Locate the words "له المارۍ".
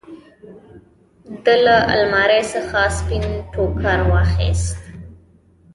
1.65-2.41